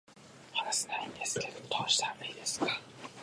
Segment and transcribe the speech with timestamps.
[0.51, 2.81] 話せないんですけど、どうしたらいいですか